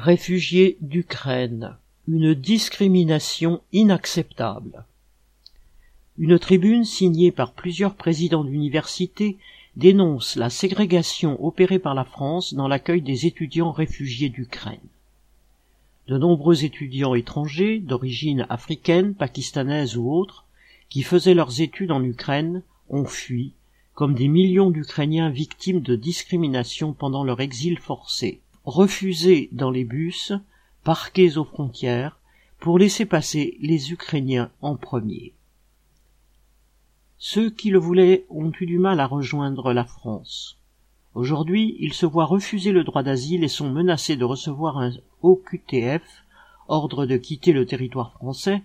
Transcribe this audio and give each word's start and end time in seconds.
Réfugiés 0.00 0.78
d'Ukraine. 0.80 1.76
Une 2.06 2.32
discrimination 2.32 3.62
inacceptable. 3.72 4.84
Une 6.18 6.38
tribune 6.38 6.84
signée 6.84 7.32
par 7.32 7.52
plusieurs 7.52 7.96
présidents 7.96 8.44
d'université 8.44 9.38
dénonce 9.74 10.36
la 10.36 10.50
ségrégation 10.50 11.44
opérée 11.44 11.80
par 11.80 11.96
la 11.96 12.04
France 12.04 12.54
dans 12.54 12.68
l'accueil 12.68 13.02
des 13.02 13.26
étudiants 13.26 13.72
réfugiés 13.72 14.28
d'Ukraine. 14.28 14.78
De 16.06 16.16
nombreux 16.16 16.64
étudiants 16.64 17.16
étrangers, 17.16 17.80
d'origine 17.80 18.46
africaine, 18.50 19.14
pakistanaise 19.14 19.96
ou 19.96 20.12
autre, 20.12 20.44
qui 20.90 21.02
faisaient 21.02 21.34
leurs 21.34 21.60
études 21.60 21.90
en 21.90 22.04
Ukraine, 22.04 22.62
ont 22.88 23.04
fui, 23.04 23.52
comme 23.94 24.14
des 24.14 24.28
millions 24.28 24.70
d'Ukrainiens 24.70 25.30
victimes 25.30 25.80
de 25.80 25.96
discrimination 25.96 26.92
pendant 26.92 27.24
leur 27.24 27.40
exil 27.40 27.80
forcé 27.80 28.40
refusés 28.68 29.48
dans 29.52 29.70
les 29.70 29.84
bus, 29.84 30.34
parqués 30.84 31.38
aux 31.38 31.44
frontières, 31.44 32.18
pour 32.60 32.78
laisser 32.78 33.06
passer 33.06 33.56
les 33.60 33.92
Ukrainiens 33.92 34.50
en 34.60 34.76
premier. 34.76 35.32
Ceux 37.16 37.48
qui 37.48 37.70
le 37.70 37.78
voulaient 37.78 38.26
ont 38.28 38.52
eu 38.60 38.66
du 38.66 38.78
mal 38.78 39.00
à 39.00 39.06
rejoindre 39.06 39.72
la 39.72 39.84
France. 39.84 40.58
Aujourd'hui, 41.14 41.76
ils 41.80 41.94
se 41.94 42.04
voient 42.04 42.26
refuser 42.26 42.72
le 42.72 42.84
droit 42.84 43.02
d'asile 43.02 43.42
et 43.42 43.48
sont 43.48 43.70
menacés 43.70 44.16
de 44.16 44.24
recevoir 44.24 44.76
un 44.76 44.92
OQTF, 45.22 46.02
ordre 46.68 47.06
de 47.06 47.16
quitter 47.16 47.52
le 47.52 47.64
territoire 47.64 48.12
français, 48.12 48.62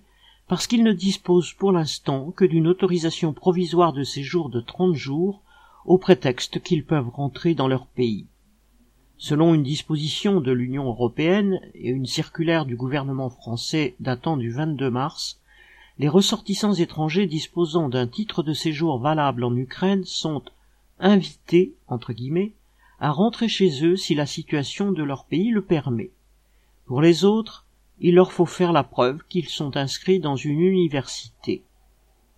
parce 0.50 0.68
qu'ils 0.68 0.84
ne 0.84 0.92
disposent 0.92 1.54
pour 1.54 1.72
l'instant 1.72 2.32
que 2.32 2.44
d'une 2.44 2.68
autorisation 2.68 3.32
provisoire 3.32 3.94
de 3.94 4.04
séjour 4.04 4.50
de 4.50 4.60
trente 4.60 4.96
jours, 4.96 5.42
au 5.86 5.98
prétexte 5.98 6.62
qu'ils 6.62 6.86
peuvent 6.86 7.10
rentrer 7.10 7.56
dans 7.56 7.70
leur 7.70 7.86
pays. 7.86 8.28
Selon 9.18 9.54
une 9.54 9.64
disposition 9.64 10.42
de 10.42 10.52
l'Union 10.52 10.86
européenne 10.86 11.60
et 11.76 11.90
une 11.90 12.06
circulaire 12.06 12.66
du 12.66 12.76
gouvernement 12.76 13.30
français 13.30 13.96
datant 14.00 14.38
du 14.38 14.52
22 14.52 14.90
mars, 14.90 15.40
les 16.00 16.10
ressortissants 16.10 16.74
étrangers 16.74 17.28
disposant 17.28 17.88
d'un 17.88 18.08
titre 18.08 18.44
de 18.44 18.54
séjour 18.54 19.00
valable 19.00 19.44
en 19.44 19.56
Ukraine 19.56 20.04
sont 20.04 20.42
invités, 21.00 21.74
entre 21.88 22.14
guillemets, 22.14 22.54
à 23.00 23.12
rentrer 23.12 23.48
chez 23.48 23.86
eux 23.86 23.96
si 23.96 24.16
la 24.16 24.26
situation 24.26 24.92
de 24.92 25.04
leur 25.04 25.26
pays 25.26 25.52
le 25.52 25.62
permet. 25.62 26.12
Pour 26.86 27.02
les 27.02 27.24
autres, 27.26 27.66
il 28.00 28.16
leur 28.16 28.32
faut 28.32 28.46
faire 28.46 28.74
la 28.74 28.84
preuve 28.84 29.24
qu'ils 29.30 29.50
sont 29.50 29.78
inscrits 29.78 30.20
dans 30.20 30.36
une 30.36 30.60
université. 30.60 31.64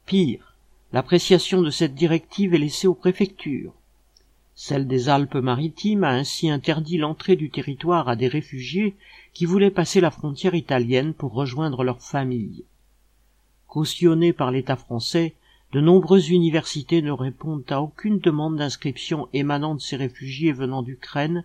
Pire, 0.06 0.56
l'appréciation 0.92 1.62
de 1.62 1.70
cette 1.70 1.96
directive 1.96 2.54
est 2.54 2.60
laissée 2.60 2.88
aux 2.88 2.96
préfectures. 2.96 3.74
Celle 4.58 4.88
des 4.88 5.10
Alpes-Maritimes 5.10 6.06
a 6.06 6.12
ainsi 6.12 6.50
interdit 6.50 6.98
l'entrée 6.98 7.36
du 7.36 7.50
territoire 7.50 8.08
à 8.08 8.16
des 8.16 8.30
réfugiés 8.30 8.96
qui 9.34 9.46
voulaient 9.46 9.70
passer 9.70 10.00
la 10.00 10.12
frontière 10.12 10.56
italienne 10.56 11.14
pour 11.14 11.34
rejoindre 11.34 11.84
leur 11.84 12.02
famille. 12.02 12.64
Cautionnées 13.68 14.32
par 14.32 14.52
l'État 14.52 14.78
français, 14.78 15.34
de 15.74 15.82
nombreuses 15.82 16.30
universités 16.30 17.02
ne 17.02 17.12
répondent 17.12 17.70
à 17.70 17.82
aucune 17.82 18.20
demande 18.20 18.56
d'inscription 18.56 19.28
émanant 19.34 19.76
de 19.76 19.82
ces 19.82 19.98
réfugiés 19.98 20.54
venant 20.54 20.84
d'Ukraine, 20.84 21.44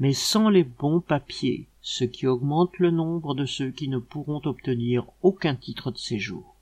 mais 0.00 0.12
sans 0.12 0.48
les 0.48 0.64
bons 0.64 1.00
papiers, 1.00 1.68
ce 1.80 2.02
qui 2.02 2.26
augmente 2.26 2.76
le 2.78 2.90
nombre 2.90 3.36
de 3.36 3.46
ceux 3.46 3.70
qui 3.70 3.86
ne 3.86 3.98
pourront 3.98 4.42
obtenir 4.44 5.04
aucun 5.22 5.54
titre 5.54 5.92
de 5.92 5.98
séjour. 5.98 6.57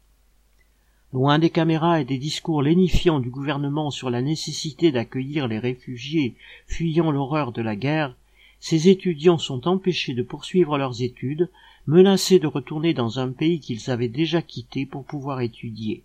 Loin 1.12 1.38
des 1.38 1.50
caméras 1.50 2.00
et 2.00 2.04
des 2.04 2.18
discours 2.18 2.62
lénifiants 2.62 3.20
du 3.20 3.30
gouvernement 3.30 3.90
sur 3.90 4.10
la 4.10 4.22
nécessité 4.22 4.92
d'accueillir 4.92 5.48
les 5.48 5.58
réfugiés 5.58 6.34
fuyant 6.66 7.10
l'horreur 7.10 7.52
de 7.52 7.62
la 7.62 7.76
guerre, 7.76 8.16
ces 8.58 8.88
étudiants 8.88 9.38
sont 9.38 9.68
empêchés 9.68 10.14
de 10.14 10.22
poursuivre 10.22 10.78
leurs 10.78 11.02
études, 11.02 11.50
menacés 11.86 12.38
de 12.38 12.46
retourner 12.46 12.94
dans 12.94 13.20
un 13.20 13.30
pays 13.30 13.60
qu'ils 13.60 13.90
avaient 13.90 14.08
déjà 14.08 14.42
quitté 14.42 14.86
pour 14.86 15.04
pouvoir 15.04 15.40
étudier. 15.40 16.02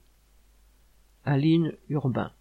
Aline 1.25 1.73
Urbain 1.89 2.31